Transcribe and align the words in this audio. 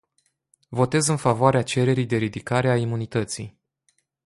Votez 0.69 1.07
în 1.07 1.17
favoarea 1.17 1.63
cererii 1.63 2.05
de 2.05 2.17
ridicare 2.17 2.69
a 2.69 2.75
imunității. 2.75 3.59